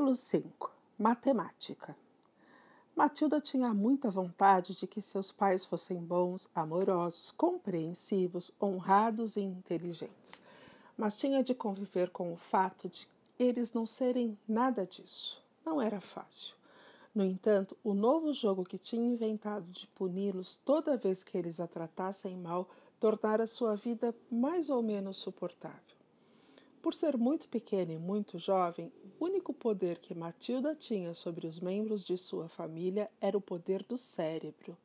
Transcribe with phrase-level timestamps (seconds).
[0.00, 1.94] Capítulo 5 Matemática
[2.96, 10.40] Matilda tinha muita vontade de que seus pais fossem bons, amorosos, compreensivos, honrados e inteligentes,
[10.96, 13.06] mas tinha de conviver com o fato de
[13.38, 15.42] eles não serem nada disso.
[15.66, 16.54] Não era fácil.
[17.14, 21.66] No entanto, o novo jogo que tinha inventado de puni-los toda vez que eles a
[21.66, 22.66] tratassem mal
[22.98, 25.99] tornara sua vida mais ou menos suportável.
[26.82, 31.60] Por ser muito pequena e muito jovem, o único poder que Matilda tinha sobre os
[31.60, 34.76] membros de sua família era o poder do cérebro.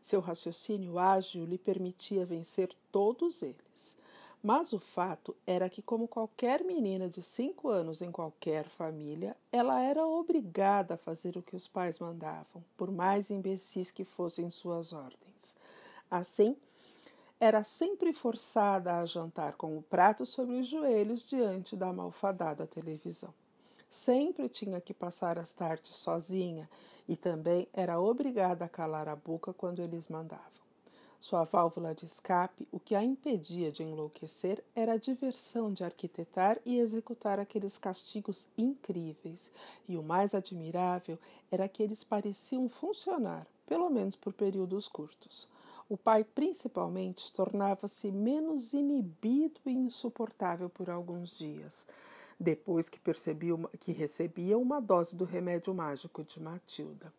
[0.00, 3.96] Seu raciocínio ágil lhe permitia vencer todos eles.
[4.42, 9.82] Mas o fato era que, como qualquer menina de cinco anos em qualquer família, ela
[9.82, 14.92] era obrigada a fazer o que os pais mandavam, por mais imbecis que fossem suas
[14.94, 15.56] ordens.
[16.10, 16.56] Assim,
[17.40, 23.32] era sempre forçada a jantar com o prato sobre os joelhos diante da malfadada televisão.
[23.88, 26.68] Sempre tinha que passar as tardes sozinha
[27.08, 30.60] e também era obrigada a calar a boca quando eles mandavam.
[31.18, 36.58] Sua válvula de escape, o que a impedia de enlouquecer, era a diversão de arquitetar
[36.64, 39.50] e executar aqueles castigos incríveis,
[39.88, 41.18] e o mais admirável
[41.50, 45.46] era que eles pareciam funcionar, pelo menos por períodos curtos
[45.90, 51.84] o pai principalmente tornava-se menos inibido e insuportável por alguns dias,
[52.38, 57.12] depois que percebia que recebia uma dose do remédio mágico de Matilda.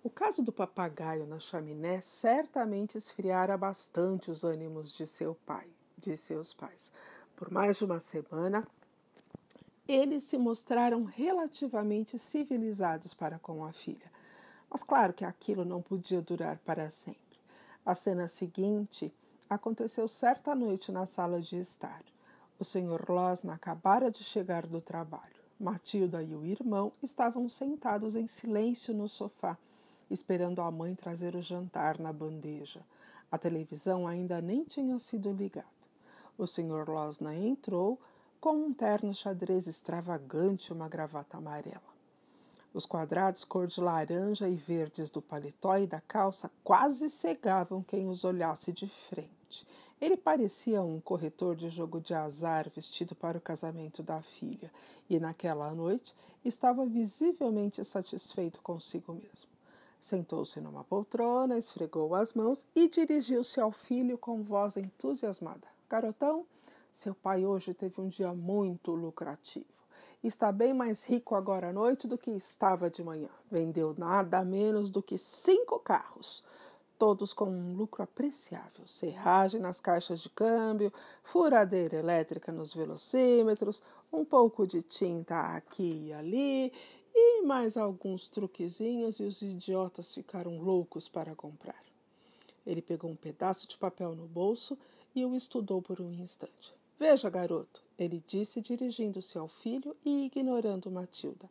[0.00, 5.66] O caso do papagaio na chaminé certamente esfriara bastante os ânimos de seu pai,
[5.98, 6.92] de seus pais.
[7.34, 8.64] Por mais de uma semana,
[9.88, 14.12] eles se mostraram relativamente civilizados para com a filha.
[14.70, 17.23] Mas claro que aquilo não podia durar para sempre.
[17.86, 19.12] A cena seguinte
[19.48, 22.02] aconteceu certa noite na sala de estar.
[22.58, 23.10] O Sr.
[23.10, 25.34] Losna acabara de chegar do trabalho.
[25.60, 29.58] Matilda e o irmão estavam sentados em silêncio no sofá,
[30.10, 32.80] esperando a mãe trazer o jantar na bandeja.
[33.30, 35.66] A televisão ainda nem tinha sido ligada.
[36.38, 36.88] O Sr.
[36.88, 38.00] Losna entrou
[38.40, 41.93] com um terno xadrez extravagante e uma gravata amarela.
[42.74, 48.08] Os quadrados cor de laranja e verdes do paletó e da calça quase cegavam quem
[48.08, 49.64] os olhasse de frente.
[50.00, 54.72] Ele parecia um corretor de jogo de azar vestido para o casamento da filha,
[55.08, 56.12] e naquela noite
[56.44, 59.48] estava visivelmente satisfeito consigo mesmo.
[60.00, 65.68] Sentou-se numa poltrona, esfregou as mãos e dirigiu-se ao filho com voz entusiasmada.
[65.88, 66.44] Garotão,
[66.92, 69.73] seu pai hoje teve um dia muito lucrativo
[70.28, 73.28] está bem mais rico agora à noite do que estava de manhã.
[73.50, 76.42] Vendeu nada menos do que cinco carros,
[76.98, 80.92] todos com um lucro apreciável: serragem nas caixas de câmbio,
[81.22, 83.82] furadeira elétrica nos velocímetros,
[84.12, 86.72] um pouco de tinta aqui e ali
[87.14, 91.84] e mais alguns truquezinhos e os idiotas ficaram loucos para comprar.
[92.66, 94.76] Ele pegou um pedaço de papel no bolso
[95.14, 96.74] e o estudou por um instante.
[96.98, 101.48] Veja, garoto, ele disse, dirigindo-se ao filho e ignorando Matilda.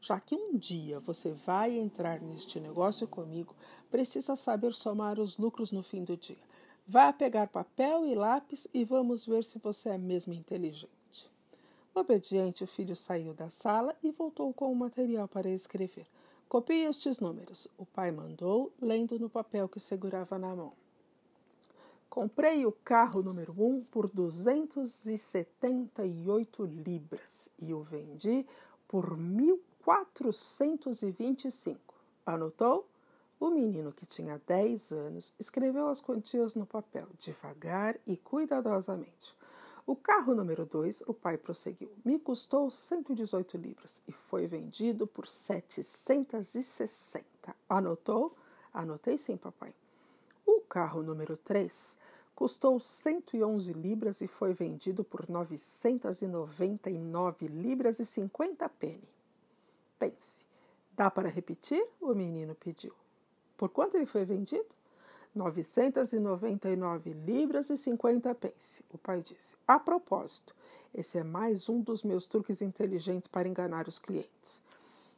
[0.00, 3.54] Já que um dia você vai entrar neste negócio comigo,
[3.90, 6.36] precisa saber somar os lucros no fim do dia.
[6.86, 10.90] Vá pegar papel e lápis e vamos ver se você é mesmo inteligente.
[11.94, 16.06] Obediente, o filho saiu da sala e voltou com o material para escrever.
[16.48, 20.72] Copie estes números, o pai mandou, lendo no papel que segurava na mão.
[22.14, 28.46] Comprei o carro número 1 um por 278 libras e o vendi
[28.86, 31.76] por 1.425.
[32.24, 32.88] Anotou?
[33.40, 39.34] O menino, que tinha 10 anos, escreveu as quantias no papel, devagar e cuidadosamente.
[39.84, 45.26] O carro número 2, o pai prosseguiu, me custou 118 libras e foi vendido por
[45.26, 47.26] 760.
[47.68, 48.36] Anotou?
[48.72, 49.74] Anotei sim, papai.
[50.74, 51.96] Carro número 3
[52.34, 59.08] custou 111 libras e foi vendido por 999 libras e 50 penny.
[60.00, 60.44] Pense,
[60.96, 61.80] dá para repetir?
[62.00, 62.92] O menino pediu.
[63.56, 64.66] Por quanto ele foi vendido?
[65.32, 69.54] 999 libras e 50 pence, o pai disse.
[69.68, 70.56] A propósito,
[70.92, 74.60] esse é mais um dos meus truques inteligentes para enganar os clientes.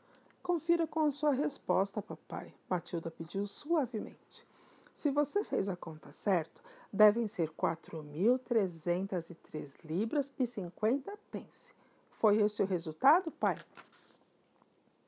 [0.42, 4.46] Confira com a sua resposta, papai, Matilda pediu suavemente.
[4.92, 6.62] Se você fez a conta certo,
[6.92, 11.74] devem ser 4.303 libras e 50 pence.
[12.12, 13.58] Foi esse o resultado, pai?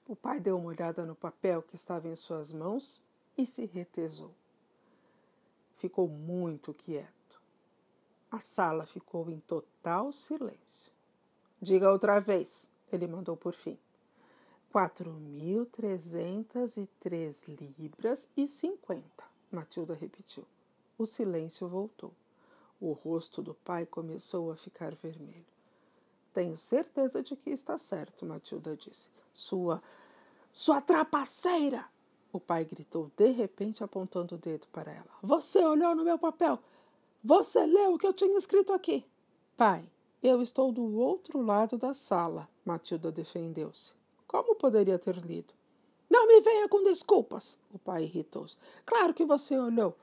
[0.09, 3.01] O pai deu uma olhada no papel que estava em suas mãos
[3.39, 4.33] e se retesou.
[5.77, 7.41] Ficou muito quieto.
[8.31, 10.91] A sala ficou em total silêncio.
[11.61, 13.79] Diga outra vez, ele mandou por fim.
[14.73, 20.45] Quatro mil trezentas e três libras e cinquenta, Matilda repetiu.
[20.99, 22.13] O silêncio voltou.
[22.81, 25.54] O rosto do pai começou a ficar vermelho.
[26.35, 29.09] Tenho certeza de que está certo, Matilda disse.
[29.33, 29.81] Sua.
[30.53, 31.87] Sua trapaceira!
[32.33, 35.11] O pai gritou de repente, apontando o dedo para ela.
[35.23, 36.59] Você olhou no meu papel!
[37.23, 39.05] Você leu o que eu tinha escrito aqui!
[39.57, 39.89] Pai,
[40.21, 43.93] eu estou do outro lado da sala, Matilda defendeu-se.
[44.27, 45.55] Como poderia ter lido?
[46.11, 48.57] Não me venha com desculpas, o pai irritou-se.
[48.85, 49.97] Claro que você olhou.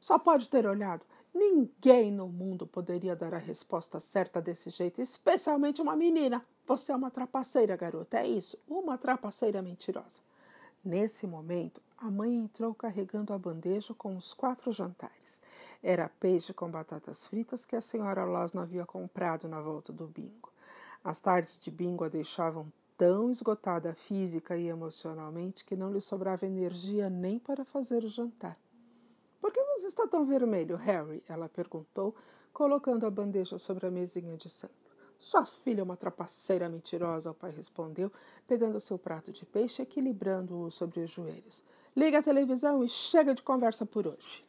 [0.00, 1.04] Só pode ter olhado.
[1.38, 6.44] Ninguém no mundo poderia dar a resposta certa desse jeito, especialmente uma menina.
[6.66, 10.18] Você é uma trapaceira, garota, é isso, uma trapaceira mentirosa.
[10.84, 15.40] Nesse momento, a mãe entrou carregando a bandeja com os quatro jantares.
[15.80, 20.52] Era peixe com batatas fritas que a senhora Losna havia comprado na volta do bingo.
[21.04, 26.46] As tardes de bingo a deixavam tão esgotada física e emocionalmente que não lhe sobrava
[26.46, 28.58] energia nem para fazer o jantar.
[29.40, 31.22] Por que você está tão vermelho, Harry?
[31.28, 32.14] Ela perguntou,
[32.52, 34.76] colocando a bandeja sobre a mesinha de centro.
[35.18, 38.12] Sua filha é uma trapaceira mentirosa, o pai respondeu,
[38.46, 41.64] pegando seu prato de peixe e equilibrando-o sobre os joelhos.
[41.96, 44.44] Liga a televisão e chega de conversa por hoje.